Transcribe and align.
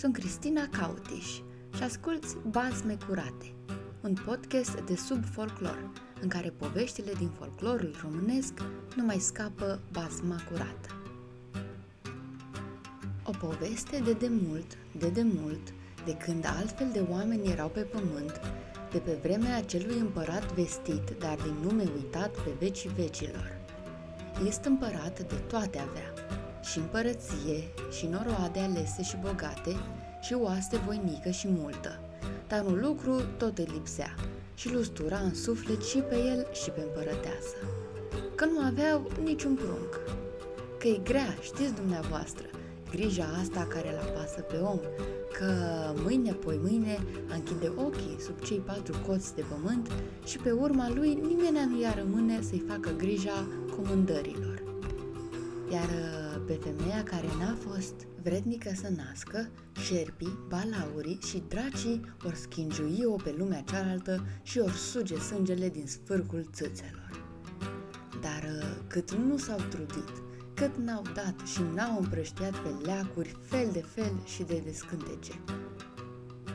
Sunt 0.00 0.14
Cristina 0.14 0.68
Cautiș 0.68 1.26
și 1.76 1.82
asculți 1.82 2.36
Bazme 2.50 2.96
Curate, 3.06 3.54
un 4.00 4.14
podcast 4.24 4.80
de 4.80 4.96
sub 4.96 5.24
folclor, 5.24 5.90
în 6.20 6.28
care 6.28 6.50
poveștile 6.50 7.12
din 7.18 7.28
folclorul 7.28 7.96
românesc 8.02 8.52
nu 8.96 9.04
mai 9.04 9.18
scapă 9.18 9.80
bazma 9.92 10.36
curată. 10.50 10.88
O 13.24 13.30
poveste 13.46 14.00
de 14.04 14.12
demult, 14.12 14.76
de 14.98 15.08
demult, 15.08 15.72
de 16.04 16.16
când 16.16 16.46
altfel 16.58 16.90
de 16.92 17.04
oameni 17.10 17.50
erau 17.50 17.68
pe 17.68 17.80
pământ, 17.80 18.40
de 18.92 18.98
pe 18.98 19.18
vremea 19.22 19.56
acelui 19.56 19.98
împărat 19.98 20.52
vestit, 20.52 21.10
dar 21.18 21.38
din 21.42 21.54
nume 21.62 21.84
uitat 21.96 22.30
pe 22.30 22.50
vecii 22.58 22.90
vecilor. 22.96 23.58
Este 24.46 24.68
împărat 24.68 25.28
de 25.28 25.36
toate 25.48 25.78
avea, 25.78 26.12
și 26.62 26.78
împărăție, 26.78 27.58
și 27.90 28.06
noroade 28.06 28.60
alese 28.60 29.02
și 29.02 29.16
bogate, 29.16 29.76
și 30.20 30.34
oaste 30.34 30.76
voinică 30.76 31.30
și 31.30 31.48
multă. 31.48 32.00
Dar 32.48 32.64
un 32.64 32.80
lucru 32.80 33.22
tot 33.36 33.58
îi 33.58 33.68
lipsea, 33.72 34.14
și 34.54 34.72
lustura 34.72 35.18
în 35.18 35.34
suflet 35.34 35.82
și 35.82 35.98
pe 35.98 36.14
el 36.14 36.46
și 36.62 36.70
pe 36.70 36.80
împărăteasă. 36.80 37.56
Că 38.34 38.44
nu 38.44 38.60
aveau 38.60 39.10
niciun 39.22 39.54
prunc. 39.54 40.00
Că 40.78 40.88
e 40.88 41.00
grea, 41.02 41.34
știți 41.42 41.74
dumneavoastră, 41.74 42.46
grija 42.90 43.24
asta 43.40 43.66
care 43.68 43.92
îl 43.92 43.98
apasă 43.98 44.40
pe 44.40 44.56
om, 44.56 44.78
că 45.38 45.52
mâine, 46.02 46.32
poi 46.32 46.58
mâine, 46.62 46.98
închide 47.34 47.72
ochii 47.76 48.16
sub 48.20 48.40
cei 48.40 48.58
patru 48.58 48.98
coți 49.06 49.34
de 49.34 49.44
pământ 49.48 49.90
și 50.24 50.38
pe 50.38 50.50
urma 50.50 50.90
lui 50.94 51.14
nimeni 51.14 51.70
nu 51.70 51.80
i-a 51.80 51.94
rămâne 51.94 52.40
să-i 52.42 52.64
facă 52.68 52.90
grija 52.96 53.46
comandărilor. 53.76 54.49
Iar 55.72 55.88
uh, 55.88 56.42
pe 56.46 56.52
femeia 56.52 57.02
care 57.02 57.26
n-a 57.38 57.56
fost 57.68 57.94
vrednică 58.22 58.70
să 58.74 58.88
nască, 58.96 59.48
șerpii, 59.84 60.38
balaurii 60.48 61.18
și 61.26 61.42
dracii 61.48 62.14
or 62.24 62.34
schingiui-o 62.34 63.16
pe 63.16 63.34
lumea 63.38 63.60
cealaltă 63.60 64.26
și 64.42 64.58
or 64.58 64.70
suge 64.70 65.18
sângele 65.18 65.68
din 65.68 65.86
sfârcul 65.86 66.48
țâțelor. 66.52 67.24
Dar 68.20 68.42
uh, 68.42 68.76
cât 68.86 69.14
nu 69.14 69.36
s-au 69.36 69.58
trudit, 69.68 70.12
cât 70.54 70.76
n-au 70.76 71.02
dat 71.14 71.34
și 71.46 71.60
n-au 71.74 71.98
împrăștiat 72.00 72.56
pe 72.58 72.84
leacuri 72.84 73.36
fel 73.40 73.68
de 73.72 73.84
fel 73.94 74.12
și 74.24 74.42
de 74.42 74.62
descântece. 74.64 75.32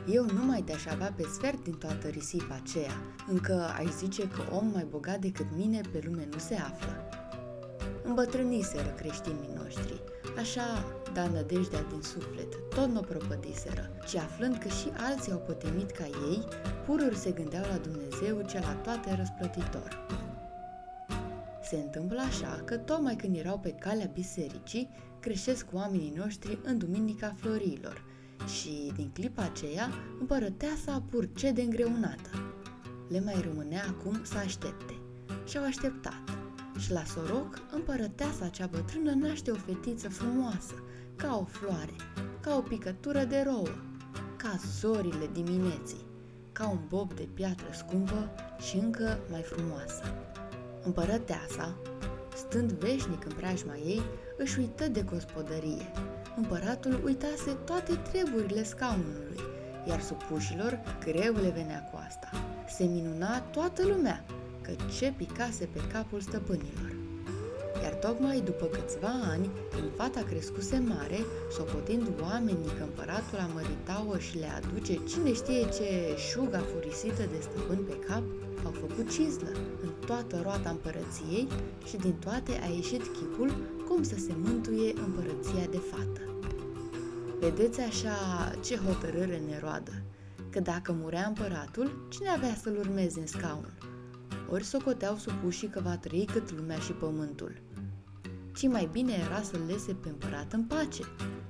Eu 0.08 0.24
nu 0.24 0.44
mai 0.44 0.62
te-aș 0.62 0.86
avea 0.86 1.12
pe 1.16 1.22
sfert 1.22 1.64
din 1.64 1.74
toată 1.74 2.08
risipa 2.08 2.60
aceea, 2.62 2.92
încă 3.28 3.72
ai 3.76 3.88
zice 3.98 4.28
că 4.28 4.42
om 4.54 4.66
mai 4.72 4.86
bogat 4.90 5.18
decât 5.18 5.46
mine 5.56 5.80
pe 5.92 6.02
lume 6.04 6.28
nu 6.32 6.38
se 6.38 6.54
află. 6.54 7.08
Îmbătrâniseră 8.06 8.94
creștinii 8.96 9.54
noștri, 9.62 10.00
așa 10.38 10.84
da 11.12 11.26
nădejdea 11.26 11.82
din 11.82 12.02
suflet, 12.02 12.68
tot 12.74 12.88
nu 12.88 12.98
o 12.98 13.02
propădiseră, 13.02 13.90
ci 14.08 14.16
aflând 14.16 14.56
că 14.56 14.68
și 14.68 14.88
alții 14.96 15.32
au 15.32 15.38
potemit 15.38 15.90
ca 15.90 16.04
ei, 16.04 16.44
pururi 16.86 17.16
se 17.16 17.30
gândeau 17.30 17.64
la 17.70 17.76
Dumnezeu 17.76 18.42
cel 18.48 18.60
la 18.60 18.72
toate 18.72 19.14
răsplătitor. 19.14 20.06
Se 21.62 21.76
întâmplă 21.76 22.20
așa 22.20 22.62
că 22.64 22.76
tocmai 22.76 23.16
când 23.16 23.36
erau 23.36 23.58
pe 23.58 23.70
calea 23.70 24.10
bisericii, 24.12 24.90
creșesc 25.20 25.66
oamenii 25.72 26.14
noștri 26.16 26.58
în 26.64 26.78
Duminica 26.78 27.34
Florilor 27.40 28.04
și 28.58 28.92
din 28.96 29.10
clipa 29.12 29.42
aceea 29.42 29.90
împărăteasa 30.20 31.02
purce 31.10 31.50
de 31.50 31.62
îngreunată. 31.62 32.30
Le 33.08 33.20
mai 33.20 33.40
rămânea 33.40 33.84
acum 33.88 34.24
să 34.24 34.38
aștepte. 34.38 34.94
Și-au 35.44 35.64
așteptat. 35.64 36.35
Și 36.78 36.92
la 36.92 37.04
soroc, 37.04 37.58
împărăteasa 37.72 38.48
cea 38.48 38.66
bătrână 38.66 39.12
naște 39.12 39.50
o 39.50 39.54
fetiță 39.54 40.08
frumoasă, 40.08 40.74
ca 41.16 41.36
o 41.36 41.44
floare, 41.44 41.96
ca 42.40 42.56
o 42.56 42.60
picătură 42.60 43.24
de 43.24 43.42
rouă, 43.46 43.74
ca 44.36 44.58
zorile 44.80 45.30
dimineții, 45.32 46.04
ca 46.52 46.68
un 46.68 46.78
bob 46.88 47.14
de 47.14 47.28
piatră 47.34 47.66
scumpă 47.72 48.30
și 48.58 48.76
încă 48.76 49.18
mai 49.30 49.42
frumoasă. 49.42 50.02
Împărăteasa, 50.82 51.76
stând 52.36 52.72
veșnic 52.72 53.24
în 53.24 53.32
preajma 53.36 53.76
ei, 53.76 54.02
își 54.36 54.58
uită 54.58 54.88
de 54.88 55.02
gospodărie. 55.02 55.92
Împăratul 56.36 57.00
uitase 57.04 57.50
toate 57.64 57.94
treburile 57.94 58.62
scaunului, 58.62 59.40
iar 59.88 60.00
supușilor 60.00 60.80
greu 61.04 61.34
le 61.34 61.48
venea 61.48 61.88
cu 61.92 62.00
asta. 62.06 62.30
Se 62.68 62.84
minuna 62.84 63.40
toată 63.40 63.86
lumea, 63.86 64.24
că 64.66 64.72
ce 64.98 65.14
picase 65.16 65.64
pe 65.72 65.80
capul 65.92 66.20
stăpânilor. 66.20 66.90
Iar 67.82 67.94
tocmai 67.94 68.40
după 68.40 68.66
câțiva 68.66 69.14
ani, 69.32 69.50
când 69.70 69.88
fata 69.96 70.22
crescuse 70.30 70.78
mare, 70.78 71.18
socotind 71.56 72.06
oamenii 72.20 72.74
că 72.76 72.82
împăratul 72.82 73.38
a 73.38 73.50
măritat-o 73.54 74.18
și 74.18 74.38
le 74.38 74.50
aduce 74.58 74.94
cine 75.10 75.32
știe 75.32 75.62
ce 75.76 75.88
șuga 76.28 76.62
furisită 76.70 77.22
de 77.32 77.40
stăpân 77.40 77.80
pe 77.88 77.96
cap, 78.06 78.22
au 78.64 78.70
făcut 78.70 79.10
cizlă 79.10 79.50
în 79.82 79.90
toată 80.06 80.40
roata 80.42 80.70
împărăției 80.70 81.48
și 81.88 81.96
din 81.96 82.12
toate 82.12 82.52
a 82.64 82.68
ieșit 82.74 83.04
chipul 83.16 83.50
cum 83.88 84.02
să 84.02 84.16
se 84.26 84.34
mântuie 84.44 84.92
împărăția 85.06 85.66
de 85.70 85.80
fată. 85.90 86.20
Vedeți 87.40 87.80
așa 87.80 88.16
ce 88.64 88.76
hotărâre 88.76 89.42
neroadă, 89.48 89.92
că 90.50 90.60
dacă 90.60 90.92
murea 90.92 91.26
împăratul, 91.26 92.06
cine 92.08 92.28
avea 92.28 92.54
să-l 92.62 92.76
urmeze 92.76 93.20
în 93.20 93.26
scaun? 93.26 93.72
Ori 94.50 94.64
socoteau 94.64 95.16
supușii 95.16 95.68
că 95.68 95.80
va 95.80 95.96
trăi 95.96 96.28
cât 96.32 96.52
lumea 96.52 96.78
și 96.78 96.92
pământul. 96.92 97.60
Ci 98.54 98.68
mai 98.68 98.88
bine 98.92 99.12
era 99.12 99.42
să-l 99.42 99.60
lese 99.66 99.92
pe 99.92 100.08
împărat 100.08 100.52
în 100.52 100.62
pace, 100.62 101.02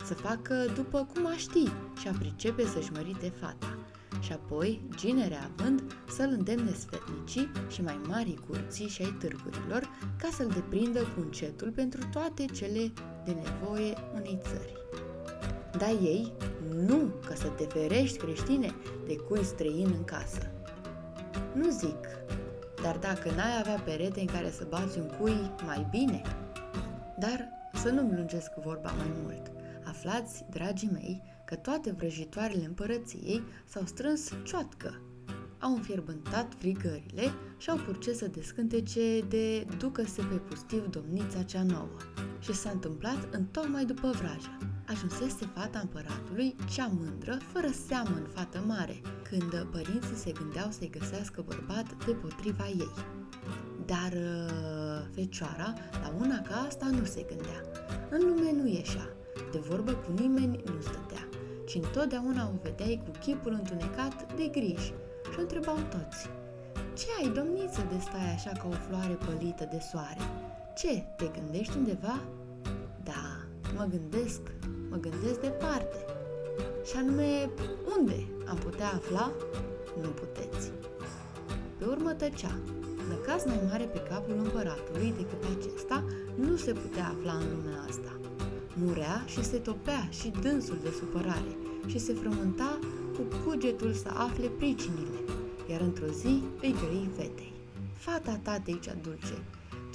să 0.05 0.15
facă 0.15 0.55
după 0.75 1.09
cum 1.15 1.27
a 1.27 1.37
ști 1.37 1.65
și 2.01 2.09
a 2.09 2.17
pricepe 2.19 2.65
să-și 2.65 2.93
mărite 2.93 3.33
fata, 3.41 3.79
și 4.21 4.33
apoi, 4.33 4.81
ginere 4.97 5.39
având, 5.51 5.83
să-l 6.09 6.35
îndemne 6.39 6.73
sfetnicii 6.73 7.51
și 7.69 7.83
mai 7.83 8.01
mari 8.09 8.39
curții 8.49 8.89
și 8.89 9.03
ai 9.03 9.17
târgurilor 9.19 9.89
ca 10.19 10.29
să-l 10.33 10.51
deprindă 10.55 11.01
cu 11.01 11.21
încetul 11.21 11.71
pentru 11.71 12.01
toate 12.13 12.45
cele 12.45 12.93
de 13.25 13.33
nevoie 13.33 13.95
unei 14.15 14.41
țări. 14.43 14.75
Da 15.79 15.91
ei, 15.91 16.33
nu 16.75 17.13
că 17.27 17.35
să 17.35 17.47
te 17.47 17.65
ferești 17.65 18.19
creștine 18.19 18.75
de 19.07 19.17
cui 19.17 19.45
străin 19.45 19.95
în 19.97 20.05
casă. 20.05 20.51
Nu 21.55 21.71
zic, 21.71 21.99
dar 22.87 22.97
dacă 22.97 23.31
n-ai 23.31 23.59
avea 23.59 23.83
perete 23.85 24.21
în 24.21 24.27
care 24.27 24.51
să 24.51 24.67
bați 24.69 24.99
un 24.99 25.07
cui, 25.07 25.51
mai 25.65 25.87
bine. 25.91 26.23
Dar 27.19 27.49
să 27.75 27.91
nu-mi 27.91 28.15
lungesc 28.15 28.51
vorba 28.65 28.91
mai 28.91 29.13
mult. 29.23 29.53
Aflați, 29.85 30.45
dragii 30.51 30.91
mei, 30.93 31.23
că 31.45 31.55
toate 31.55 31.91
vrăjitoarele 31.91 32.65
împărăției 32.65 33.43
s-au 33.65 33.83
strâns 33.85 34.33
cioatcă. 34.45 35.01
Au 35.59 35.73
înfierbântat 35.75 36.53
frigările 36.59 37.33
și 37.57 37.71
au 37.71 37.77
purce 37.77 38.13
să 38.13 38.27
descântece 38.27 39.21
de 39.21 39.67
ducă-se 39.79 40.23
pe 40.23 40.35
pustiv 40.35 40.87
domnița 40.87 41.43
cea 41.43 41.63
nouă. 41.63 41.97
Și 42.41 42.53
s-a 42.53 42.71
întâmplat 42.71 43.29
în 43.31 43.45
tocmai 43.45 43.85
după 43.85 44.11
vrajă. 44.11 44.76
Ajunsese 44.89 45.47
fata 45.55 45.79
împăratului, 45.79 46.55
cea 46.73 46.91
mândră, 46.99 47.39
fără 47.53 47.69
seamă 47.87 48.15
în 48.17 48.27
fată 48.35 48.63
mare, 48.67 49.01
când 49.29 49.67
părinții 49.71 50.17
se 50.17 50.33
gândeau 50.33 50.71
să-i 50.71 50.91
găsească 50.99 51.43
bărbat 51.47 52.05
de 52.07 52.13
potriva 52.13 52.67
ei. 52.69 52.95
Dar 53.87 54.13
uh, 54.13 55.07
fecioara, 55.15 55.75
la 56.03 56.13
una 56.19 56.41
ca 56.41 56.55
asta 56.69 56.87
nu 56.87 57.05
se 57.05 57.27
gândea. 57.29 57.61
În 58.11 58.21
lume 58.29 58.53
nu 58.53 58.67
ieșea, 58.69 59.09
de 59.53 59.59
vorbă 59.59 59.93
cu 59.93 60.13
nimeni 60.13 60.63
nu 60.65 60.81
stătea, 60.81 61.29
ci 61.67 61.75
întotdeauna 61.75 62.49
o 62.49 62.59
vedeai 62.63 63.03
cu 63.05 63.11
chipul 63.19 63.53
întunecat 63.53 64.37
de 64.37 64.47
griji 64.47 64.93
și 65.31 65.39
o 65.39 65.41
întrebau 65.41 65.79
toți. 65.91 66.29
Ce 66.95 67.07
ai, 67.21 67.33
domniță, 67.33 67.87
de 67.93 67.99
stai 67.99 68.33
așa 68.35 68.51
ca 68.51 68.69
o 68.69 68.77
floare 68.89 69.15
pălită 69.15 69.69
de 69.71 69.79
soare? 69.91 70.25
Ce, 70.77 71.05
te 71.17 71.27
gândești 71.39 71.77
undeva? 71.77 72.21
Da, 73.03 73.47
mă 73.77 73.87
gândesc, 73.91 74.41
mă 74.97 75.09
gândesc 75.11 75.41
departe. 75.41 75.99
Și 76.85 76.97
anume, 76.97 77.51
unde 77.99 78.27
am 78.49 78.57
putea 78.57 78.89
afla? 78.89 79.33
Nu 80.03 80.09
puteți. 80.09 80.73
Pe 81.79 81.85
urmă 81.85 82.13
tăcea. 82.13 82.59
Năcaz 83.09 83.45
mai 83.45 83.61
mare 83.69 83.85
pe 83.85 83.99
capul 83.99 84.35
împăratului 84.45 85.15
decât 85.17 85.43
acesta 85.57 86.05
nu 86.35 86.57
se 86.57 86.73
putea 86.73 87.15
afla 87.15 87.33
în 87.33 87.47
lumea 87.55 87.85
asta. 87.89 88.13
Murea 88.75 89.25
și 89.27 89.45
se 89.45 89.59
topea 89.59 90.09
și 90.11 90.29
dânsul 90.43 90.79
de 90.83 90.91
supărare 90.99 91.57
și 91.87 91.99
se 91.99 92.13
frământa 92.13 92.79
cu 93.17 93.23
cugetul 93.45 93.93
să 93.93 94.09
afle 94.15 94.47
pricinile, 94.47 95.21
iar 95.71 95.81
într-o 95.81 96.07
zi 96.07 96.43
îi 96.63 96.75
grăi 96.81 97.11
fetei. 97.17 97.53
Fata 97.97 98.41
tatei 98.43 98.79
cea 98.81 98.97
dulce, 99.03 99.39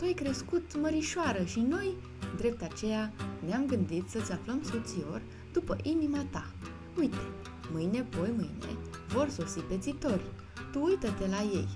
tu 0.01 0.07
ai 0.07 0.13
crescut 0.13 0.81
mărișoară 0.81 1.44
și 1.44 1.59
noi, 1.59 1.95
drept 2.38 2.62
aceea, 2.62 3.13
ne-am 3.45 3.65
gândit 3.65 4.09
să-ți 4.09 4.31
aflăm 4.31 4.62
soțior 4.63 5.21
după 5.53 5.77
inima 5.81 6.25
ta. 6.30 6.51
Uite, 6.98 7.21
mâine, 7.71 8.01
poi 8.01 8.30
mâine, 8.30 8.77
vor 9.07 9.30
sosi 9.30 9.59
pețitori. 9.59 10.25
Tu 10.71 10.83
uită-te 10.83 11.27
la 11.27 11.42
ei, 11.42 11.68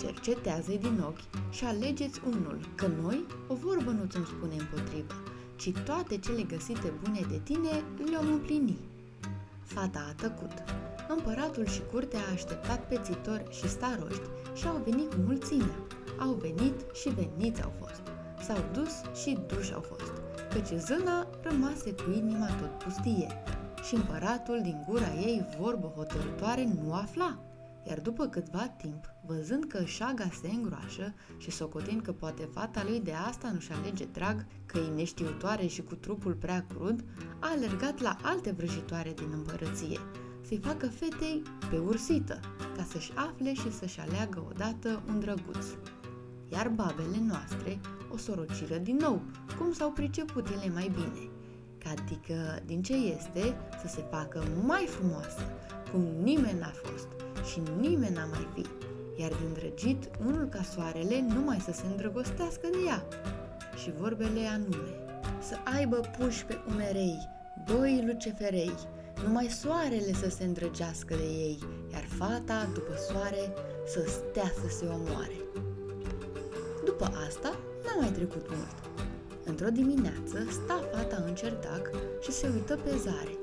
cercetează-i 0.00 0.78
din 0.78 1.04
ochi 1.06 1.52
și 1.52 1.64
alegeți 1.64 2.20
unul, 2.26 2.58
că 2.74 2.86
noi 3.02 3.24
o 3.46 3.54
vorbă 3.54 3.90
nu 3.90 4.04
ți-mi 4.08 4.26
spune 4.26 4.54
împotrivă 4.58 5.14
ci 5.62 5.72
toate 5.84 6.18
cele 6.18 6.42
găsite 6.42 6.92
bune 7.02 7.20
de 7.30 7.40
tine 7.44 7.82
le-om 8.10 8.26
împlini. 8.26 8.78
Fata 9.62 10.06
a 10.08 10.12
tăcut. 10.22 10.52
Împăratul 11.08 11.66
și 11.66 11.82
curtea 11.92 12.18
a 12.18 12.32
așteptat 12.32 12.88
pețitori 12.88 13.44
și 13.50 13.68
staroști 13.68 14.28
și 14.54 14.66
au 14.66 14.82
venit 14.84 15.14
cu 15.14 15.20
mulțime. 15.26 15.74
Au 16.22 16.32
venit 16.32 16.74
și 16.92 17.08
veniți 17.08 17.62
au 17.62 17.72
fost. 17.78 18.02
S-au 18.44 18.64
dus 18.72 19.20
și 19.22 19.38
duși 19.46 19.74
au 19.74 19.80
fost, 19.80 20.12
căci 20.52 20.78
zâna 20.78 21.26
rămase 21.42 21.92
cu 21.92 22.10
inima 22.16 22.46
tot 22.46 22.82
pustie. 22.82 23.26
Și 23.86 23.94
împăratul 23.94 24.60
din 24.62 24.84
gura 24.88 25.14
ei 25.14 25.46
vorbă 25.60 25.92
hotărătoare 25.96 26.68
nu 26.82 26.92
afla. 26.92 27.38
Iar 27.88 28.00
după 28.00 28.26
câtva 28.26 28.74
timp, 28.76 29.04
văzând 29.26 29.64
că 29.64 29.84
șaga 29.84 30.28
se 30.40 30.48
îngroașă 30.48 31.14
și 31.38 31.50
socotind 31.50 32.02
că 32.02 32.12
poate 32.12 32.48
fata 32.52 32.82
lui 32.88 33.00
de 33.00 33.12
asta 33.12 33.50
nu-și 33.52 33.72
alege 33.72 34.04
drag, 34.04 34.46
că 34.66 34.78
e 34.78 34.94
neștiutoare 34.94 35.66
și 35.66 35.82
cu 35.82 35.94
trupul 35.94 36.34
prea 36.34 36.66
crud, 36.68 37.04
a 37.38 37.50
alergat 37.56 38.00
la 38.00 38.16
alte 38.22 38.50
vrăjitoare 38.50 39.12
din 39.16 39.28
împărăție, 39.32 39.98
să-i 40.46 40.60
facă 40.62 40.86
fetei 40.86 41.42
pe 41.70 41.78
ursită, 41.78 42.40
ca 42.76 42.82
să-și 42.90 43.12
afle 43.14 43.54
și 43.54 43.72
să-și 43.72 44.00
aleagă 44.00 44.44
odată 44.50 45.02
un 45.08 45.20
drăguț. 45.20 45.66
Iar 46.52 46.68
babele 46.68 47.20
noastre 47.28 47.80
o 48.12 48.16
sorociră 48.16 48.76
din 48.76 48.96
nou, 48.96 49.22
cum 49.58 49.72
s-au 49.72 49.90
priceput 49.90 50.48
ele 50.48 50.72
mai 50.72 50.90
bine, 50.94 51.30
adică 51.90 52.62
din 52.66 52.82
ce 52.82 52.94
este 52.94 53.56
să 53.82 53.88
se 53.88 54.04
facă 54.10 54.44
mai 54.64 54.86
frumoasă, 54.88 55.40
cum 55.92 56.00
nimeni 56.22 56.58
n-a 56.58 56.72
fost 56.84 57.08
și 57.50 57.62
nimeni 57.80 58.14
n-a 58.14 58.24
mai 58.24 58.48
fi, 58.54 58.66
iar 59.20 59.30
din 59.30 59.52
drăgit 59.52 60.10
unul 60.26 60.46
ca 60.46 60.62
soarele 60.62 61.24
numai 61.28 61.60
să 61.60 61.72
se 61.72 61.86
îndrăgostească 61.86 62.68
de 62.70 62.78
ea. 62.86 63.04
Și 63.82 63.92
vorbele 63.98 64.46
anume, 64.46 64.90
să 65.40 65.56
aibă 65.76 66.00
puși 66.18 66.44
pe 66.44 66.58
umerei, 66.68 67.28
doi 67.66 68.04
luceferei, 68.06 68.74
numai 69.24 69.46
soarele 69.46 70.12
să 70.12 70.30
se 70.30 70.44
îndrăgească 70.44 71.14
de 71.14 71.22
ei, 71.22 71.58
iar 71.92 72.04
fata, 72.04 72.70
după 72.74 72.94
soare, 73.10 73.52
să 73.86 74.04
stea 74.08 74.52
să 74.62 74.76
se 74.76 74.84
omoare. 74.84 75.41
După 77.02 77.16
asta, 77.28 77.58
n-a 77.84 78.00
mai 78.00 78.12
trecut 78.12 78.46
mult. 78.48 78.76
Într-o 79.44 79.68
dimineață, 79.68 80.46
sta 80.50 80.88
fata 80.92 81.24
în 81.26 81.34
cerdac 81.34 81.90
și 82.20 82.32
se 82.32 82.48
uită 82.54 82.76
pe 82.76 82.96
zare. 82.96 83.38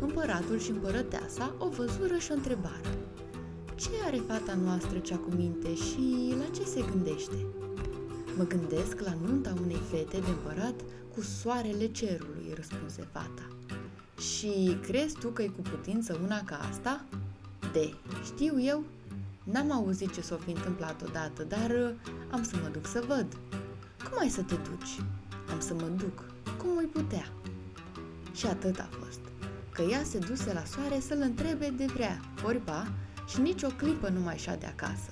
Împăratul 0.00 0.58
și 0.58 0.70
împărăteasa 0.70 1.54
o 1.58 1.68
văzură 1.68 2.16
și 2.16 2.30
o 2.30 2.34
întrebară. 2.34 2.92
Ce 3.74 3.90
are 4.04 4.16
fata 4.16 4.54
noastră 4.54 4.98
cea 4.98 5.16
cu 5.16 5.28
minte 5.36 5.74
și 5.74 6.34
la 6.38 6.54
ce 6.54 6.64
se 6.64 6.84
gândește? 6.90 7.46
Mă 8.36 8.44
gândesc 8.44 9.00
la 9.00 9.14
nunta 9.26 9.54
unei 9.62 9.82
fete 9.90 10.18
de 10.18 10.30
împărat 10.30 10.80
cu 11.14 11.22
soarele 11.22 11.86
cerului, 11.86 12.52
răspunse 12.54 13.08
fata. 13.12 13.48
Și 14.18 14.78
crezi 14.82 15.18
tu 15.18 15.28
că 15.28 15.42
e 15.42 15.46
cu 15.46 15.62
putință 15.62 16.20
una 16.22 16.42
ca 16.44 16.56
asta? 16.70 17.04
De, 17.72 17.94
știu 18.24 18.60
eu, 18.60 18.84
N-am 19.44 19.72
auzit 19.72 20.12
ce 20.12 20.20
s-o 20.20 20.36
fi 20.36 20.50
întâmplat 20.50 21.02
odată, 21.02 21.42
dar 21.42 21.70
uh, 21.70 21.90
am 22.32 22.42
să 22.42 22.56
mă 22.62 22.68
duc 22.68 22.86
să 22.86 23.04
văd. 23.06 23.26
Cum 24.08 24.18
ai 24.20 24.28
să 24.28 24.42
te 24.42 24.54
duci? 24.54 25.00
Am 25.52 25.60
să 25.60 25.74
mă 25.74 25.86
duc. 25.96 26.24
Cum 26.58 26.76
îi 26.76 26.90
putea? 26.92 27.26
Și 28.32 28.46
atât 28.46 28.78
a 28.78 28.88
fost. 28.98 29.20
Că 29.72 29.82
ea 29.82 30.02
se 30.04 30.18
duse 30.18 30.52
la 30.52 30.64
soare 30.64 31.00
să-l 31.00 31.20
întrebe 31.20 31.72
de 31.76 31.84
vrea, 31.84 32.20
vorba, 32.42 32.86
și 33.28 33.40
nici 33.40 33.62
o 33.62 33.68
clipă 33.68 34.08
nu 34.08 34.20
mai 34.20 34.36
șa 34.36 34.54
de 34.54 34.66
acasă. 34.66 35.10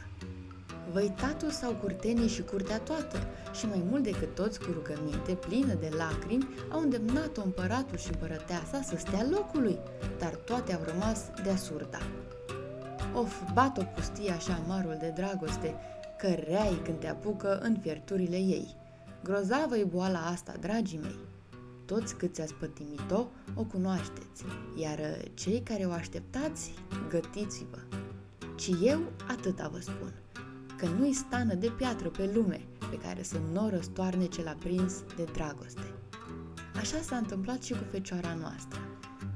Văitatul 0.93 1.51
sau 1.51 1.73
curtenii 1.73 2.29
și 2.29 2.43
curtea 2.43 2.79
toată 2.79 3.19
și 3.53 3.67
mai 3.67 3.85
mult 3.91 4.03
decât 4.03 4.35
toți 4.35 4.61
cu 4.61 4.67
rugăminte 4.73 5.33
plină 5.33 5.75
de 5.75 5.89
lacrimi 5.97 6.49
au 6.71 6.81
îndemnat-o 6.81 7.43
împăratul 7.43 7.99
și 7.99 8.11
împărăteasa 8.13 8.83
să 8.83 8.97
stea 8.97 9.27
locului, 9.31 9.79
dar 10.19 10.35
toate 10.35 10.73
au 10.73 10.81
rămas 10.87 11.21
de 11.43 11.51
asurda. 11.51 11.99
Of, 13.15 13.43
bat-o 13.55 13.83
pustie 13.83 14.33
așa 14.33 14.59
amarul 14.65 14.97
de 15.01 15.13
dragoste, 15.17 15.75
că 16.21 16.27
reai 16.27 16.81
când 16.85 16.99
te 16.99 17.09
apucă 17.09 17.59
în 17.59 17.79
fierturile 17.81 18.37
ei. 18.37 18.77
grozavă 19.23 19.77
e 19.77 19.85
boala 19.85 20.19
asta, 20.19 20.55
dragii 20.61 20.99
mei. 20.99 21.19
Toți 21.85 22.17
câți 22.17 22.41
ați 22.41 22.55
pătimit-o, 22.55 23.27
o 23.55 23.65
cunoașteți, 23.65 24.45
iar 24.77 24.99
cei 25.35 25.61
care 25.61 25.85
o 25.85 25.91
așteptați, 25.91 26.75
gătiți-vă. 27.09 27.79
Ci 28.57 28.71
eu 28.83 29.01
atâta 29.29 29.69
vă 29.73 29.81
spun, 29.81 30.13
că 30.79 30.87
nu-i 30.87 31.13
stană 31.13 31.55
de 31.55 31.69
piatră 31.77 32.09
pe 32.09 32.31
lume 32.35 32.61
pe 32.91 32.97
care 32.97 33.23
să 33.23 33.37
nu 33.53 33.65
o 33.65 33.69
răstoarne 33.69 34.27
ce 34.27 34.43
l-a 34.43 34.57
prins 34.59 34.95
de 35.17 35.25
dragoste. 35.33 35.95
Așa 36.77 37.01
s-a 37.03 37.17
întâmplat 37.17 37.63
și 37.63 37.73
cu 37.73 37.85
fecioara 37.91 38.35
noastră 38.35 38.79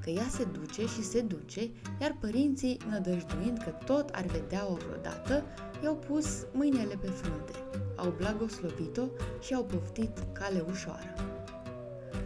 că 0.05 0.11
ea 0.11 0.29
se 0.29 0.45
duce 0.45 0.87
și 0.87 1.03
se 1.03 1.21
duce, 1.21 1.71
iar 2.01 2.17
părinții, 2.21 2.77
nădăjduind 2.91 3.59
că 3.59 3.71
tot 3.71 4.09
ar 4.09 4.25
vedea-o 4.25 4.75
vreodată, 4.75 5.45
i-au 5.85 5.95
pus 5.95 6.27
mâinile 6.53 6.99
pe 7.01 7.07
frunte, 7.07 7.53
au 7.97 8.15
blagoslovit-o 8.17 9.03
și 9.41 9.55
au 9.55 9.65
poftit 9.65 10.19
cale 10.33 10.65
ușoară. 10.71 11.15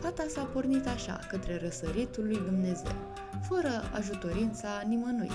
Fata 0.00 0.24
s-a 0.28 0.42
pornit 0.42 0.86
așa, 0.86 1.18
către 1.30 1.58
răsăritul 1.62 2.24
lui 2.24 2.40
Dumnezeu, 2.44 2.94
fără 3.48 3.70
ajutorința 3.94 4.68
nimănui. 4.88 5.30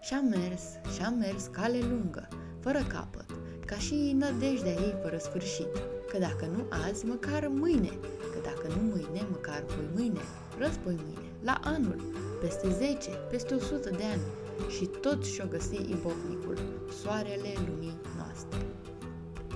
Și-a 0.00 0.20
mers, 0.20 0.62
și-a 0.94 1.10
mers 1.10 1.46
cale 1.46 1.78
lungă, 1.78 2.28
fără 2.60 2.82
capăt, 2.88 3.26
ca 3.66 3.76
și 3.76 4.16
nădejdea 4.18 4.72
ei 4.72 4.94
fără 5.02 5.16
sfârșit, 5.16 5.72
că 6.10 6.18
dacă 6.18 6.46
nu 6.56 6.66
azi, 6.86 7.06
măcar 7.06 7.48
mâine, 7.48 7.92
că 8.32 8.38
dacă 8.42 8.66
nu 8.76 8.82
mâine, 8.82 9.26
măcar 9.30 9.60
poi 9.60 9.88
mâine, 9.94 10.20
răspoi 10.58 10.98
mâine 11.04 11.28
la 11.42 11.60
anul, 11.64 12.00
peste 12.40 12.70
10, 12.70 13.10
peste 13.30 13.54
100 13.54 13.90
de 13.90 14.04
ani 14.04 14.43
și 14.68 14.84
tot 15.00 15.24
și-o 15.24 15.44
găsi 15.50 15.74
ibovnicul, 15.74 16.58
soarele 17.02 17.52
lumii 17.68 17.96
noastre. 18.16 18.66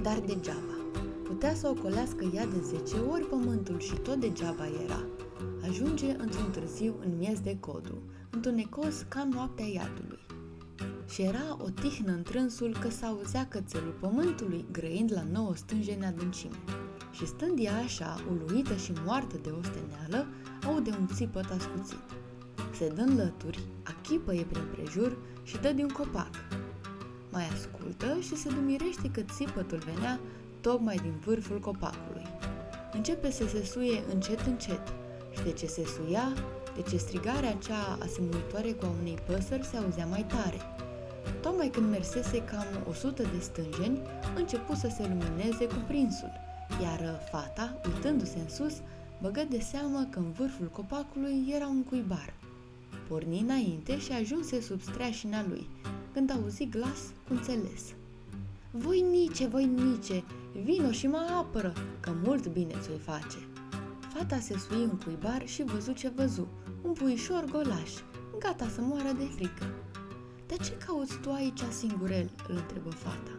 Dar 0.03 0.19
degeaba. 0.19 0.77
Putea 1.23 1.55
să 1.55 1.69
ocolească 1.69 2.31
ea 2.35 2.47
de 2.47 2.61
10 2.61 2.97
ori 3.11 3.25
pământul 3.25 3.79
și 3.79 3.95
tot 3.95 4.21
degeaba 4.21 4.67
era. 4.85 5.05
Ajunge 5.69 6.17
într-un 6.19 6.51
târziu 6.51 6.95
în 7.05 7.17
miez 7.19 7.41
de 7.41 7.57
codru, 7.61 8.03
întunecos 8.31 9.05
ca 9.09 9.29
noaptea 9.33 9.67
iadului. 9.67 10.27
Și 11.09 11.23
era 11.23 11.57
o 11.59 11.69
tihnă 11.71 12.13
în 12.13 12.23
trânsul 12.23 12.77
că 12.81 12.91
s-auzea 12.91 13.47
cățelul 13.49 13.97
pământului 14.01 14.65
grăind 14.73 15.13
la 15.13 15.23
nouă 15.33 15.57
stânjeni 15.57 16.05
adâncime. 16.05 16.57
Și 17.13 17.27
stând 17.27 17.59
ea 17.59 17.77
așa, 17.77 18.17
uluită 18.31 18.75
și 18.75 18.93
moartă 19.05 19.37
de 19.43 19.51
osteneală, 19.51 20.27
aude 20.67 20.91
un 21.01 21.07
țipăt 21.15 21.51
ascuțit. 21.51 22.18
Se 22.79 22.89
dă 22.89 23.01
în 23.01 23.17
lături, 23.17 23.59
achipăie 23.83 24.43
prin 24.43 24.63
prejur 24.73 25.19
și 25.43 25.57
dă 25.57 25.73
de 25.73 25.83
un 25.83 25.89
copac. 25.89 26.31
Mai 27.31 27.49
ascultă 27.53 28.19
și 28.21 28.37
se 28.37 28.49
dumirește 28.49 29.11
că 29.11 29.21
țipătul 29.21 29.79
venea 29.79 30.21
tocmai 30.61 30.97
din 30.97 31.15
vârful 31.25 31.61
copacului. 31.61 32.27
Începe 32.93 33.31
să 33.31 33.49
se 33.49 33.65
suie 33.65 34.03
încet 34.13 34.41
încet 34.41 34.81
și 35.37 35.43
de 35.43 35.53
ce 35.53 35.67
se 35.67 35.85
suia, 35.85 36.33
de 36.77 36.83
ce 36.91 36.97
strigarea 36.97 37.53
cea 37.53 37.99
asemănătoare 38.03 38.71
cu 38.71 38.85
a 38.85 38.95
unei 39.01 39.19
păsări 39.27 39.65
se 39.65 39.77
auzea 39.77 40.07
mai 40.07 40.25
tare. 40.29 40.61
Tocmai 41.41 41.69
când 41.69 41.91
mersese 41.91 42.43
cam 42.45 42.67
o 42.89 42.93
sută 42.93 43.23
de 43.23 43.41
stânjeni, 43.41 44.01
începu 44.37 44.75
să 44.75 44.89
se 44.97 45.03
lumineze 45.03 45.67
cu 45.67 45.83
prinsul, 45.87 46.33
iar 46.83 47.21
fata, 47.31 47.81
uitându-se 47.87 48.39
în 48.39 48.49
sus, 48.49 48.75
băgă 49.23 49.45
de 49.49 49.61
seamă 49.61 50.07
că 50.11 50.19
în 50.19 50.31
vârful 50.33 50.69
copacului 50.73 51.45
era 51.55 51.67
un 51.67 51.83
cuibar. 51.83 52.38
Porni 53.09 53.41
înainte 53.41 53.99
și 53.99 54.13
ajunse 54.13 54.61
sub 54.61 54.81
streașina 54.81 55.47
lui, 55.49 55.69
când 56.13 56.31
auzi 56.31 56.69
glas 56.69 57.13
cu 57.27 57.33
înțeles. 57.33 57.95
Voinice, 58.71 59.47
voinice, 59.47 60.25
vino 60.65 60.91
și 60.91 61.07
mă 61.07 61.27
apără, 61.39 61.73
că 62.01 62.13
mult 62.25 62.47
bine 62.47 62.75
ți-o 62.81 62.99
face. 63.13 63.39
Fata 64.15 64.39
se 64.39 64.59
sui 64.59 64.83
în 64.83 64.99
cuibar 65.05 65.43
și 65.47 65.63
văzu 65.63 65.93
ce 65.93 66.09
văzu, 66.09 66.49
un 66.83 66.93
puișor 66.93 67.45
golaș, 67.51 67.91
gata 68.39 68.69
să 68.69 68.81
moară 68.81 69.13
de 69.19 69.25
frică. 69.25 69.75
De 70.47 70.57
ce 70.65 70.77
cauți 70.87 71.19
tu 71.19 71.31
aici 71.31 71.61
singurel?" 71.71 72.31
îl 72.49 72.57
întrebă 72.57 72.91
fata. 72.91 73.31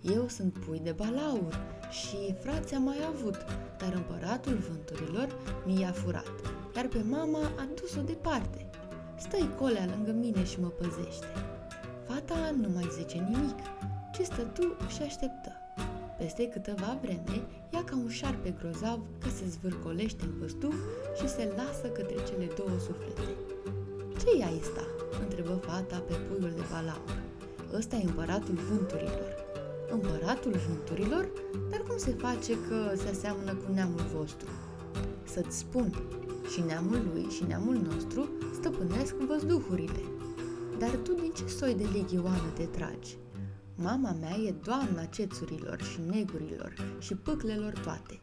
Eu 0.00 0.28
sunt 0.28 0.52
pui 0.52 0.80
de 0.82 0.92
balaur 0.92 1.78
și 1.90 2.34
frații 2.42 2.76
am 2.76 2.82
mai 2.82 2.96
avut, 3.08 3.36
dar 3.78 3.92
împăratul 3.92 4.58
vânturilor 4.68 5.28
mi 5.66 5.80
i-a 5.80 5.92
furat, 5.92 6.32
iar 6.76 6.86
pe 6.86 7.02
mama 7.08 7.38
a 7.38 7.68
dus-o 7.80 8.00
departe. 8.00 8.67
Stă-i 9.18 9.54
colea 9.58 9.86
lângă 9.94 10.12
mine 10.12 10.44
și 10.44 10.60
mă 10.60 10.68
păzește. 10.68 11.26
Fata 12.06 12.54
nu 12.60 12.68
mai 12.74 12.88
zice 12.98 13.18
nimic, 13.30 13.58
ci 14.12 14.22
stătu 14.22 14.76
și 14.94 15.02
așteptă. 15.02 15.52
Peste 16.18 16.48
câteva 16.48 16.98
vreme, 17.02 17.36
ia 17.72 17.84
ca 17.84 17.96
un 17.96 18.08
șarpe 18.08 18.54
grozav 18.60 19.00
că 19.18 19.28
se 19.28 19.44
zvârcolește 19.46 20.24
în 20.24 20.32
păstuf 20.40 20.74
și 21.18 21.28
se 21.28 21.52
lasă 21.56 21.86
către 21.92 22.16
cele 22.28 22.48
două 22.56 22.78
suflete. 22.78 23.28
Ce 24.20 24.30
i 24.36 24.60
sta? 24.62 24.84
întrebă 25.22 25.54
fata 25.66 25.98
pe 26.06 26.14
puiul 26.14 26.52
de 26.54 26.62
balaur. 26.70 27.22
Ăsta 27.74 27.96
e 27.96 28.04
împăratul 28.04 28.58
vânturilor 28.68 29.46
împăratul 29.90 30.54
vânturilor, 30.68 31.28
dar 31.70 31.80
cum 31.80 31.96
se 31.96 32.10
face 32.10 32.52
că 32.68 32.92
se 32.96 33.08
aseamănă 33.08 33.54
cu 33.54 33.72
neamul 33.72 34.04
vostru? 34.14 34.48
Să-ți 35.24 35.58
spun, 35.58 35.92
și 36.52 36.60
neamul 36.66 37.00
lui 37.12 37.26
și 37.30 37.44
neamul 37.48 37.78
nostru 37.90 38.28
stăpânesc 38.58 39.14
văzduhurile. 39.14 40.02
Dar 40.78 40.90
tu 40.90 41.12
din 41.12 41.32
ce 41.36 41.46
soi 41.46 41.74
de 41.74 41.86
legioană 41.92 42.48
te 42.54 42.64
tragi? 42.64 43.16
Mama 43.76 44.12
mea 44.20 44.36
e 44.46 44.54
doamna 44.64 45.04
cețurilor 45.04 45.82
și 45.82 46.00
negurilor 46.10 46.74
și 46.98 47.14
pâclelor 47.14 47.72
toate. 47.72 48.20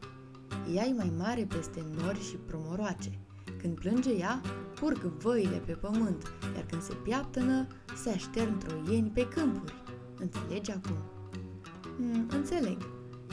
Ea 0.74 0.84
e 0.86 0.92
mai 0.92 1.12
mare 1.18 1.46
peste 1.48 1.84
nori 2.02 2.22
și 2.28 2.36
promoroace. 2.36 3.18
Când 3.60 3.78
plânge 3.78 4.12
ea, 4.12 4.40
purg 4.80 4.98
văile 4.98 5.56
pe 5.66 5.72
pământ, 5.72 6.22
iar 6.54 6.64
când 6.70 6.82
se 6.82 6.94
piaptănă, 6.94 7.66
se 8.02 8.10
aștern 8.10 8.58
troieni 8.58 9.10
pe 9.14 9.28
câmpuri. 9.28 9.74
Înțelegi 10.18 10.70
acum? 10.70 10.96
Mm, 11.98 12.26
înțeleg. 12.30 12.78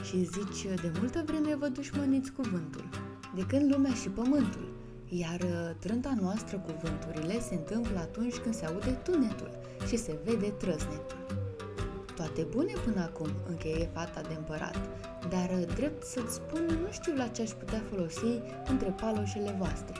Și 0.03 0.23
zici, 0.23 0.63
de 0.81 0.91
multă 0.99 1.23
vreme 1.25 1.55
vă 1.55 1.67
dușmăniți 1.67 2.31
cuvântul. 2.31 2.89
De 3.35 3.45
când 3.45 3.73
lumea 3.73 3.93
și 3.93 4.09
pământul. 4.09 4.72
Iar 5.19 5.39
uh, 5.41 5.75
trânta 5.79 6.13
noastră 6.21 6.57
cuvânturile 6.57 7.39
se 7.39 7.53
întâmplă 7.53 7.99
atunci 7.99 8.35
când 8.35 8.55
se 8.55 8.65
aude 8.65 8.91
tunetul 8.91 9.49
și 9.87 9.97
se 9.97 10.17
vede 10.23 10.49
trăsnetul. 10.49 11.17
Toate 12.15 12.41
bune 12.41 12.73
până 12.85 13.01
acum, 13.01 13.29
încheie 13.49 13.89
fata 13.93 14.21
de 14.21 14.33
împărat, 14.33 14.89
dar 15.29 15.49
uh, 15.49 15.75
drept 15.75 16.03
să-ți 16.03 16.33
spun, 16.33 16.65
nu 16.65 16.91
știu 16.91 17.15
la 17.15 17.27
ce 17.27 17.41
aș 17.41 17.49
putea 17.49 17.81
folosi 17.89 18.41
între 18.67 18.89
paloșele 18.89 19.55
voastre. 19.57 19.95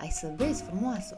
Ai 0.00 0.10
să 0.10 0.32
vezi, 0.36 0.62
frumoasă! 0.62 1.16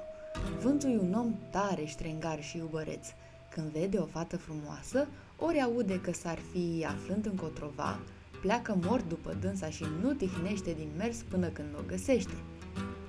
Vântul 0.63 0.91
e 0.91 0.99
un 0.99 1.15
om 1.15 1.35
tare, 1.51 1.85
ștrengar 1.85 2.43
și 2.43 2.57
iubăreț. 2.57 3.07
Când 3.51 3.67
vede 3.71 3.99
o 3.99 4.07
fată 4.07 4.37
frumoasă, 4.37 5.09
ori 5.37 5.61
aude 5.61 6.01
că 6.01 6.13
s-ar 6.13 6.39
fi 6.53 6.87
aflând 6.89 7.27
în 7.27 7.35
cotrova, 7.35 8.01
pleacă 8.41 8.79
mort 8.83 9.09
după 9.09 9.37
dânsa 9.41 9.69
și 9.69 9.85
nu 10.03 10.13
tihnește 10.13 10.73
din 10.73 10.89
mers 10.97 11.23
până 11.23 11.47
când 11.47 11.69
o 11.79 11.83
găsește. 11.87 12.35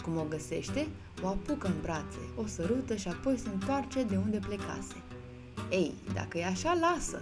Cum 0.03 0.17
o 0.17 0.25
găsește, 0.29 0.87
o 1.23 1.27
apucă 1.27 1.67
în 1.67 1.81
brațe, 1.81 2.19
o 2.35 2.45
sărută 2.45 2.95
și 2.95 3.07
apoi 3.07 3.37
se 3.37 3.49
întoarce 3.53 4.03
de 4.03 4.15
unde 4.15 4.39
plecase. 4.47 4.95
Ei, 5.69 5.93
dacă 6.13 6.37
e 6.37 6.45
așa, 6.45 6.77
lasă! 6.81 7.21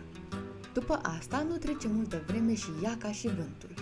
După 0.74 1.00
asta 1.18 1.46
nu 1.50 1.56
trece 1.56 1.88
multă 1.88 2.22
vreme 2.28 2.56
și 2.56 2.68
ia 2.84 2.98
ca 3.00 3.12
și 3.12 3.28
vântul. 3.28 3.74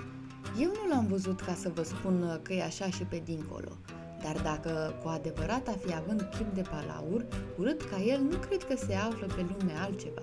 Eu 0.60 0.68
nu 0.68 0.94
l-am 0.94 1.08
văzut 1.08 1.42
ca 1.42 1.54
să 1.54 1.72
vă 1.74 1.84
spun 1.84 2.40
că 2.42 2.54
e 2.54 2.64
așa 2.64 2.90
și 2.90 3.04
pe 3.04 3.22
dincolo, 3.26 3.78
dar 4.24 4.42
dacă 4.42 4.94
cu 5.04 5.08
adevărat 5.08 5.68
a 5.68 5.76
fi 5.86 5.94
având 5.94 6.30
chip 6.38 6.54
de 6.54 6.62
palaur, 6.62 7.26
urât 7.58 7.82
ca 7.82 8.02
el, 8.02 8.22
nu 8.22 8.38
cred 8.38 8.64
că 8.64 8.76
se 8.76 8.94
află 8.94 9.26
pe 9.26 9.46
lume 9.50 9.74
altceva. 9.82 10.22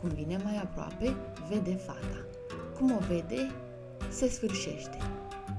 Cum 0.00 0.08
vine 0.08 0.40
mai 0.44 0.56
aproape, 0.56 1.16
vede 1.48 1.74
fata. 1.74 2.24
Cum 2.78 2.92
o 2.92 2.98
vede, 3.08 3.50
se 4.08 4.28
sfârșește. 4.28 4.98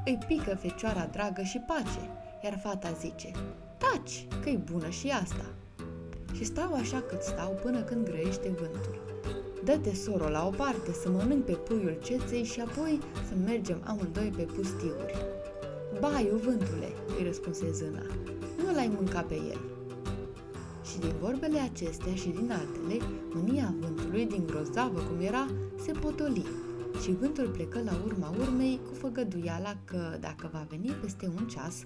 Îi 0.09 0.19
pică 0.27 0.55
fecioara 0.55 1.09
dragă 1.11 1.41
și 1.41 1.57
pace, 1.57 2.03
iar 2.43 2.59
fata 2.63 2.91
zice, 2.91 3.31
taci, 3.77 4.27
că-i 4.43 4.59
bună 4.71 4.89
și 4.89 5.07
asta. 5.07 5.45
Și 6.33 6.43
stau 6.43 6.73
așa 6.73 7.01
cât 7.01 7.21
stau 7.21 7.59
până 7.61 7.81
când 7.81 8.05
grăiește 8.05 8.49
vântul. 8.59 8.99
Dă-te, 9.63 9.93
soro, 9.95 10.29
la 10.29 10.45
o 10.47 10.49
parte 10.49 10.91
să 11.01 11.09
mănânc 11.09 11.45
pe 11.45 11.51
puiul 11.51 11.97
ceței 12.03 12.43
și 12.43 12.61
apoi 12.61 12.99
să 13.27 13.33
mergem 13.45 13.81
amândoi 13.85 14.33
pe 14.35 14.41
pustiuri. 14.41 15.15
Baiu, 15.99 16.35
vântule, 16.35 16.89
îi 17.17 17.25
răspunse 17.25 17.71
zâna, 17.71 18.03
nu 18.63 18.73
l-ai 18.73 18.91
mâncat 18.95 19.25
pe 19.25 19.35
el. 19.35 19.59
Și 20.85 20.99
din 20.99 21.13
vorbele 21.19 21.59
acestea 21.59 22.15
și 22.15 22.29
din 22.29 22.51
altele, 22.51 23.05
mânia 23.33 23.73
vântului, 23.79 24.25
din 24.25 24.45
grozavă 24.45 24.99
cum 24.99 25.25
era, 25.25 25.47
se 25.83 25.91
potoli 25.91 26.45
și 27.01 27.11
vântul 27.11 27.47
plecă 27.47 27.81
la 27.83 28.01
urma 28.05 28.33
urmei 28.39 28.79
cu 28.87 28.93
făgăduiala 28.93 29.75
că, 29.85 30.17
dacă 30.19 30.49
va 30.53 30.65
veni 30.69 30.89
peste 30.89 31.31
un 31.37 31.47
ceas, 31.47 31.83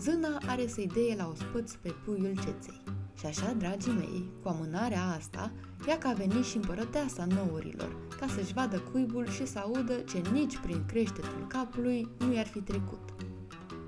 zâna 0.00 0.40
are 0.46 0.66
să-i 0.66 0.90
deie 0.94 1.14
la 1.16 1.28
ospăț 1.28 1.72
pe 1.72 1.94
puiul 2.04 2.34
ceței. 2.34 2.82
Și 3.18 3.26
așa, 3.26 3.52
dragii 3.52 3.92
mei, 3.92 4.30
cu 4.42 4.48
amânarea 4.48 5.04
asta, 5.18 5.52
ea 5.88 5.98
că 5.98 6.08
a 6.08 6.12
venit 6.12 6.44
și 6.44 6.56
împărăteasa 6.56 7.24
nourilor, 7.24 7.96
ca 8.20 8.26
să-și 8.26 8.52
vadă 8.52 8.78
cuibul 8.78 9.28
și 9.28 9.46
să 9.46 9.58
audă 9.58 9.94
ce 9.94 10.22
nici 10.32 10.58
prin 10.58 10.84
creștetul 10.86 11.46
capului 11.48 12.08
nu 12.18 12.34
i-ar 12.34 12.46
fi 12.46 12.60
trecut. 12.60 13.14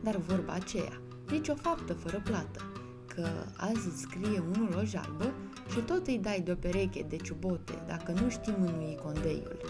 Dar 0.03 0.17
vorba 0.17 0.53
aceea, 0.53 1.01
nici 1.31 1.49
o 1.49 1.55
faptă 1.55 1.93
fără 1.93 2.23
plată, 2.25 2.61
că 3.07 3.29
azi 3.57 3.89
îți 3.89 4.01
scrie 4.01 4.43
unul 4.55 4.77
o 4.81 4.85
jalbă 4.85 5.33
și 5.71 5.79
tot 5.79 6.07
îi 6.07 6.19
dai 6.19 6.41
de 6.41 6.53
o 6.53 6.55
pereche 6.55 7.07
de 7.09 7.17
ciubote 7.17 7.85
dacă 7.87 8.13
nu 8.21 8.29
știi 8.29 8.55
mânui 8.59 8.99
condeiul. 9.03 9.61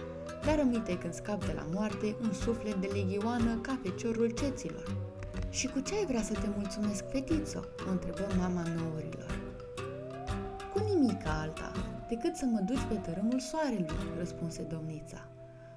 Dar 0.45 0.57
rămite 0.57 0.99
când 0.99 1.15
scap 1.15 1.45
de 1.45 1.53
la 1.53 1.67
moarte 1.73 2.17
un 2.23 2.33
suflet 2.33 2.75
de 2.75 2.89
legioană 2.93 3.55
ca 3.61 3.79
feciorul 3.83 4.31
ceților. 4.31 4.97
Și 5.51 5.67
cu 5.69 5.81
ce 5.81 5.95
ai 5.95 6.07
vrea 6.07 6.23
să 6.23 6.33
te 6.33 6.49
mulțumesc, 6.57 7.11
fetițo?" 7.11 7.65
o 7.89 7.91
întrebă 7.91 8.27
mama 8.39 8.63
nourilor. 8.63 9.41
Cu 10.73 10.79
nimica 10.95 11.41
alta, 11.41 11.73
decât 12.09 12.37
să 12.37 12.45
mă 12.45 12.61
duci 12.67 12.85
pe 12.89 12.95
tărâmul 12.95 13.41
soarelui, 13.41 14.17
răspunse 14.19 14.63
domnița. 14.63 15.29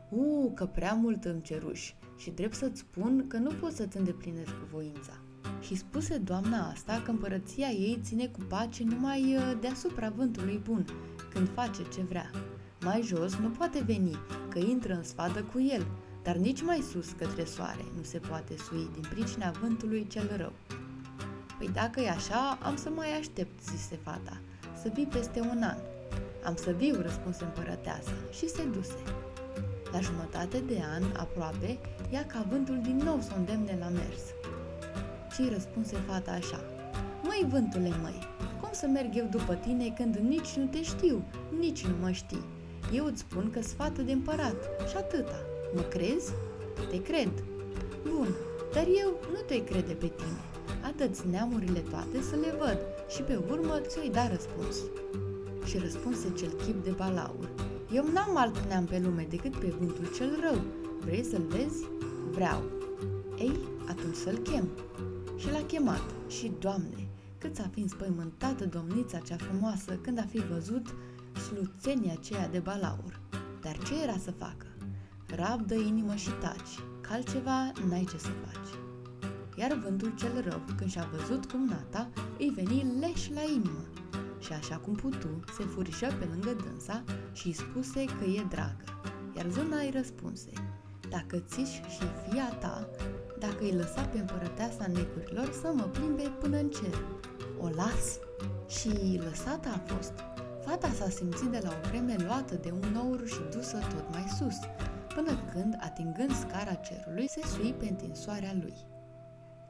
U, 0.10 0.52
că 0.56 0.66
prea 0.66 0.94
mult 0.94 1.26
îmi 1.26 1.42
ceruși 1.42 1.96
și 2.18 2.30
drept 2.30 2.56
să-ți 2.56 2.80
spun 2.80 3.26
că 3.28 3.38
nu 3.38 3.50
pot 3.50 3.72
să-ți 3.72 3.98
îndeplinesc 3.98 4.54
voința. 4.72 5.14
Și 5.62 5.76
spuse 5.76 6.18
doamna 6.18 6.70
asta 6.70 7.02
că 7.06 7.12
împărăția 7.12 7.68
ei 7.68 8.00
ține 8.04 8.28
cu 8.28 8.40
pace 8.48 8.84
numai 8.84 9.36
uh, 9.36 9.58
deasupra 9.60 10.10
vântului 10.10 10.62
bun, 10.64 10.86
când 11.34 11.50
face 11.50 11.82
ce 11.94 12.02
vrea. 12.02 12.32
Mai 12.84 13.02
jos 13.02 13.36
nu 13.36 13.50
poate 13.50 13.84
veni, 13.86 14.18
că 14.50 14.60
intră 14.60 14.94
în 14.94 15.04
sfadă 15.04 15.44
cu 15.44 15.60
el, 15.60 15.86
dar 16.24 16.36
nici 16.36 16.62
mai 16.62 16.84
sus 16.92 17.10
către 17.18 17.44
soare 17.44 17.86
nu 17.96 18.04
se 18.04 18.18
poate 18.18 18.58
sui 18.58 18.90
din 18.94 19.04
pricina 19.10 19.52
vântului 19.62 20.08
cel 20.08 20.34
rău. 20.38 20.54
Păi 21.58 21.70
dacă 21.74 22.02
e 22.02 22.10
așa, 22.10 22.58
am 22.62 22.76
să 22.76 22.90
mai 22.90 23.18
aștept, 23.20 23.64
zise 23.64 24.00
fata, 24.04 24.38
să 24.82 24.92
vii 24.94 25.06
peste 25.06 25.40
un 25.40 25.62
an. 25.64 25.78
Am 26.44 26.56
să 26.56 26.72
viu, 26.72 27.02
răspunse 27.02 27.44
împărăteasa 27.44 28.12
și 28.32 28.50
se 28.50 28.64
duse. 28.64 28.98
La 29.92 30.00
jumătate 30.00 30.60
de 30.60 30.82
an, 30.96 31.04
aproape, 31.18 31.80
ia 32.10 32.26
ca 32.26 32.46
vântul 32.50 32.80
din 32.82 32.98
nou 32.98 33.20
să 33.22 33.32
îndemne 33.38 33.78
la 33.80 33.88
mers. 33.88 34.22
Și 35.34 35.50
răspunse 35.54 35.96
fata 35.96 36.32
așa, 36.32 36.60
Măi, 37.24 37.46
vântule, 37.50 37.92
măi, 38.02 38.28
cum 38.62 38.70
să 38.72 38.88
merg 38.88 39.16
eu 39.16 39.26
după 39.26 39.54
tine 39.56 39.90
când 39.90 40.16
nici 40.16 40.54
nu 40.56 40.66
te 40.66 40.84
știu, 40.84 41.24
nici 41.60 41.86
nu 41.86 41.96
mă 42.02 42.12
știi? 42.12 42.60
Eu 42.94 43.06
îți 43.06 43.20
spun 43.20 43.50
că 43.52 43.62
sfată 43.62 44.02
de 44.02 44.12
împărat 44.12 44.70
și 44.90 44.96
atâta. 44.96 45.40
Mă 45.76 45.82
crezi? 45.82 46.32
Te 46.90 47.02
cred. 47.02 47.32
Bun, 48.10 48.28
dar 48.74 48.86
eu 49.04 49.10
nu 49.32 49.40
te 49.48 49.64
crede 49.64 49.94
pe 49.94 50.08
tine. 50.08 50.42
Atâți 50.84 51.28
neamurile 51.28 51.80
toate 51.80 52.22
să 52.22 52.36
le 52.36 52.56
văd 52.60 52.78
și 53.10 53.22
pe 53.22 53.40
urmă 53.50 53.80
ți-o 53.80 54.12
da 54.12 54.28
răspuns. 54.28 54.76
Și 55.66 55.78
răspunse 55.78 56.34
cel 56.38 56.50
chip 56.50 56.84
de 56.84 56.90
balaur. 56.90 57.50
Eu 57.94 58.06
n-am 58.14 58.38
alt 58.38 58.68
neam 58.68 58.86
pe 58.86 59.00
lume 59.00 59.28
decât 59.30 59.56
pe 59.56 59.74
vântul 59.80 60.12
cel 60.16 60.40
rău. 60.42 60.62
Vrei 61.00 61.24
să-l 61.24 61.46
vezi? 61.48 61.84
Vreau. 62.32 62.64
Ei, 63.38 63.60
atunci 63.88 64.16
să-l 64.16 64.38
chem. 64.38 64.68
Și 65.38 65.52
l-a 65.52 65.64
chemat. 65.68 66.04
Și, 66.28 66.52
Doamne, 66.60 67.08
cât 67.38 67.56
s-a 67.56 67.70
fi 67.74 67.80
înspăimântată 67.80 68.66
domnița 68.66 69.18
cea 69.18 69.36
frumoasă 69.36 70.00
când 70.02 70.20
a 70.20 70.26
fi 70.30 70.40
văzut 70.40 70.86
sluțenia 71.40 72.14
aceea 72.18 72.50
de 72.50 72.60
balaur. 72.60 73.20
Dar 73.62 73.78
ce 73.78 74.02
era 74.04 74.18
să 74.18 74.32
facă? 74.32 74.66
Rabdă 75.28 75.76
inimă 75.76 76.16
și 76.16 76.30
taci, 76.30 76.80
că 77.02 77.14
altceva 77.14 77.72
n-ai 77.88 78.08
ce 78.12 78.18
să 78.18 78.30
faci. 78.46 78.80
Iar 79.56 79.74
vântul 79.74 80.14
cel 80.18 80.42
rău, 80.50 80.62
când 80.78 80.90
și-a 80.90 81.10
văzut 81.18 81.52
cum 81.52 81.66
nata, 81.66 82.10
îi 82.38 82.52
veni 82.56 83.00
leș 83.00 83.30
la 83.30 83.42
inimă. 83.42 83.86
Și 84.40 84.54
așa 84.54 84.78
cum 84.78 84.94
putu, 84.94 85.28
se 85.58 85.64
furișă 85.64 86.08
pe 86.20 86.26
lângă 86.32 86.64
dânsa 86.64 87.04
și 87.32 87.48
îi 87.48 87.54
spuse 87.54 88.06
că 88.06 88.26
e 88.26 88.46
dragă. 88.50 88.84
Iar 89.36 89.46
zâna 89.50 89.78
îi 89.78 89.92
răspunse, 89.94 90.52
dacă 91.10 91.38
țiși 91.38 91.82
și 91.90 92.06
fia 92.30 92.50
ta, 92.60 92.88
dacă 93.40 93.64
îi 93.64 93.76
lăsa 93.76 94.02
pe 94.02 94.20
împărăteasa 94.20 94.88
necurilor 94.88 95.52
să 95.62 95.72
mă 95.76 95.84
plimbe 95.84 96.32
până 96.40 96.58
în 96.58 96.70
cer. 96.70 96.98
O 97.60 97.68
las? 97.68 98.20
Și 98.68 99.20
lăsată 99.24 99.70
a 99.70 99.94
fost, 99.94 100.14
Fata 100.66 100.90
s-a 100.90 101.10
simțit 101.10 101.48
de 101.48 101.60
la 101.64 101.70
o 101.70 101.88
vreme 101.88 102.16
luată 102.26 102.56
de 102.56 102.72
un 102.72 102.92
nour 102.94 103.28
și 103.28 103.40
dusă 103.52 103.78
tot 103.78 104.10
mai 104.12 104.26
sus, 104.38 104.56
până 105.16 105.50
când, 105.54 105.76
atingând 105.80 106.32
scara 106.32 106.74
cerului, 106.74 107.30
se 107.30 107.42
sui 107.48 107.74
pe 107.74 107.88
întinsoarea 107.90 108.54
lui. 108.62 108.74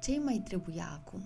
Ce 0.01 0.19
mai 0.19 0.41
trebuia 0.43 0.89
acum? 0.93 1.21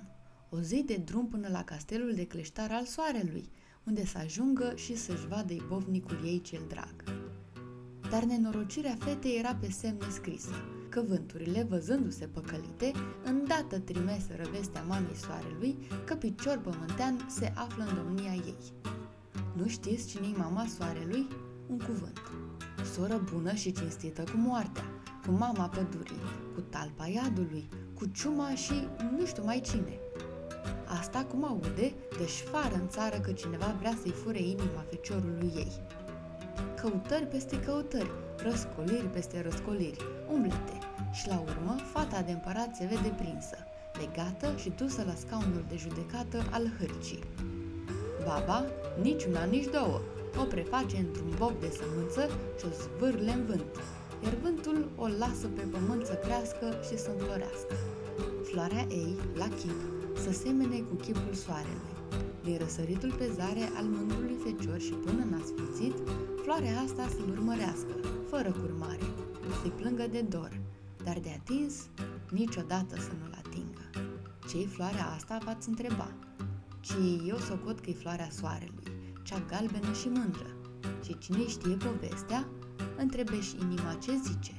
O 0.50 0.60
zi 0.60 0.84
de 0.84 0.96
drum 0.96 1.28
până 1.28 1.48
la 1.52 1.64
castelul 1.64 2.14
de 2.16 2.26
cleștar 2.26 2.72
al 2.72 2.86
soarelui, 2.86 3.52
unde 3.84 4.06
să 4.06 4.18
ajungă 4.18 4.74
și 4.76 4.96
să-și 4.96 5.28
vadă 5.28 5.54
ibovnicul 5.54 6.20
ei 6.24 6.42
cel 6.42 6.62
drag. 6.68 7.04
Dar 8.10 8.24
nenorocirea 8.24 8.96
fetei 9.00 9.38
era 9.38 9.56
pe 9.56 9.70
semne 9.70 10.10
scrisă, 10.10 10.54
că 10.90 11.02
vânturile, 11.08 11.64
văzându-se 11.70 12.26
păcălite, 12.26 12.92
îndată 13.24 13.80
trimeseră 13.80 14.44
vestea 14.52 14.82
mamei 14.82 15.16
soarelui 15.16 15.78
că 16.06 16.16
picior 16.16 16.58
pământean 16.58 17.26
se 17.30 17.54
află 17.56 17.84
în 17.84 17.96
domnia 17.96 18.34
ei. 18.34 18.74
Nu 19.56 19.68
știți 19.68 20.08
cine-i 20.08 20.36
mama 20.38 20.66
soarelui? 20.78 21.28
Un 21.68 21.78
cuvânt. 21.78 22.22
soră 22.94 23.22
bună 23.34 23.54
și 23.54 23.72
cinstită 23.72 24.22
cu 24.22 24.38
moartea, 24.38 24.84
cu 25.26 25.32
mama 25.32 25.68
pădurii, 25.68 26.22
cu 26.54 26.62
talpa 26.62 27.08
iadului, 27.08 27.70
cu 27.94 28.06
ciuma 28.06 28.56
și 28.56 28.88
nu 29.18 29.26
știu 29.26 29.44
mai 29.44 29.62
cine. 29.66 30.00
Asta 30.86 31.24
cum 31.24 31.46
aude, 31.46 31.94
deci 32.18 32.30
șfară 32.30 32.76
în 32.76 32.88
țară 32.88 33.20
că 33.20 33.32
cineva 33.32 33.76
vrea 33.80 33.98
să-i 34.02 34.12
fure 34.24 34.40
inima 34.40 34.86
feciorului 34.90 35.52
ei. 35.56 35.72
Căutări 36.82 37.28
peste 37.28 37.60
căutări, 37.60 38.12
răscoliri 38.38 39.10
peste 39.14 39.42
răscoliri, 39.42 39.98
umblete 40.32 40.78
și 41.12 41.28
la 41.28 41.40
urmă 41.40 41.76
fata 41.94 42.22
de 42.22 42.32
împărat 42.32 42.76
se 42.76 42.86
vede 42.86 43.14
prinsă, 43.18 43.58
legată 44.00 44.58
și 44.58 44.70
dusă 44.70 45.04
la 45.08 45.14
scaunul 45.16 45.66
de 45.68 45.76
judecată 45.76 46.44
al 46.52 46.72
hârcii. 46.78 47.24
Baba, 48.26 48.66
nici 49.02 49.24
una, 49.24 49.44
nici 49.44 49.70
două, 49.78 50.02
o 50.42 50.44
preface 50.44 50.98
într-un 50.98 51.32
bob 51.38 51.60
de 51.60 51.70
sămânță 51.80 52.24
și 52.60 52.66
o 52.66 52.72
zvârle 52.82 53.32
în 53.32 53.46
vânt, 53.46 53.74
iar 54.24 54.34
vântul 54.44 54.90
o 54.96 55.08
lasă 55.08 55.48
pe 55.56 55.62
pământ 55.62 56.06
să 56.06 56.14
crească 56.14 56.66
și 56.88 56.98
să 56.98 57.10
înflorească. 57.10 57.74
Floarea 58.44 58.86
ei, 58.90 59.16
la 59.34 59.48
chip, 59.48 59.80
să 60.24 60.32
semene 60.32 60.78
cu 60.80 60.96
chipul 60.96 61.34
soarelui. 61.34 61.94
Din 62.44 62.58
răsăritul 62.58 63.14
pe 63.18 63.32
zare 63.36 63.66
al 63.78 63.86
mândrului 63.86 64.38
fecior 64.44 64.80
și 64.80 64.94
până 65.06 65.22
în 65.28 65.34
asfințit, 65.42 65.96
floarea 66.44 66.80
asta 66.86 67.08
să-l 67.08 67.30
urmărească, 67.30 67.94
fără 68.30 68.52
curmare, 68.62 69.08
să-i 69.62 69.78
plângă 69.80 70.06
de 70.12 70.22
dor, 70.22 70.52
dar 71.04 71.18
de 71.20 71.40
atins 71.40 71.74
niciodată 72.32 72.96
să 72.96 73.12
nu-l 73.20 73.36
atingă. 73.44 73.86
Ce-i 74.50 74.66
floarea 74.66 75.06
asta, 75.16 75.38
v-ați 75.46 75.70
întreba? 75.70 76.12
Ci 76.80 76.96
eu 77.28 77.38
socot 77.38 77.80
că-i 77.80 77.94
floarea 77.94 78.30
soarelui, 78.30 78.75
cea 79.26 79.42
galbenă 79.50 79.94
și 80.02 80.08
mândră. 80.08 80.50
Și 81.04 81.18
cine 81.18 81.48
știe 81.48 81.76
povestea, 81.76 82.48
întrebe 82.98 83.42
și 83.42 83.56
inima 83.60 83.94
ce 84.04 84.12
zice. 84.28 84.56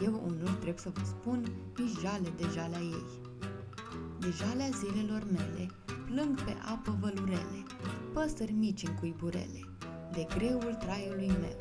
Eu 0.00 0.22
unul 0.26 0.54
trebuie 0.60 0.84
să 0.86 0.90
vă 0.94 1.00
spun 1.04 1.40
nici 1.76 1.98
jale 2.00 2.28
de 2.36 2.46
jalea 2.54 2.80
ei. 2.80 3.06
De 4.18 4.30
jalea 4.30 4.68
zilelor 4.80 5.22
mele, 5.30 5.66
plâng 6.06 6.42
pe 6.42 6.56
apă 6.72 6.96
vălurele, 7.00 7.60
păsări 8.12 8.52
mici 8.52 8.86
în 8.86 8.94
cuiburele, 8.94 9.62
de 10.12 10.26
greul 10.36 10.74
traiului 10.74 11.32
meu. 11.40 11.58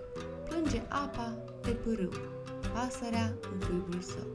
Plânge 0.48 0.82
apa 0.90 1.38
pe 1.62 1.70
pârâu, 1.70 2.12
pasărea 2.74 3.34
în 3.54 3.60
cuibul 3.68 4.02
său. 4.02 4.28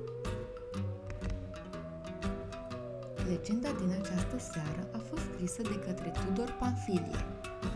Legenda 3.28 3.70
din 3.80 3.90
această 4.00 4.38
seară 4.38 4.88
a 4.92 4.98
fost 4.98 5.22
scrisă 5.32 5.62
de 5.62 5.78
către 5.78 6.12
Tudor 6.24 6.56
Panfilie, 6.60 7.24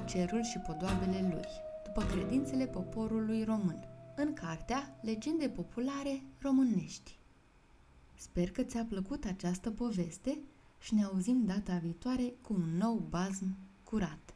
Cerul 0.06 0.42
și 0.42 0.58
podoabele 0.58 1.28
lui, 1.32 1.46
după 1.84 2.02
credințele 2.02 2.66
poporului 2.66 3.44
român, 3.44 3.84
în 4.16 4.32
cartea 4.32 4.98
Legende 5.02 5.48
populare 5.48 6.22
românești. 6.38 7.18
Sper 8.14 8.50
că 8.50 8.62
ți-a 8.62 8.84
plăcut 8.84 9.24
această 9.24 9.70
poveste 9.70 10.38
și 10.78 10.94
ne 10.94 11.04
auzim 11.04 11.44
data 11.44 11.78
viitoare 11.82 12.34
cu 12.42 12.52
un 12.52 12.76
nou 12.76 13.06
bazm 13.08 13.56
curat. 13.84 14.35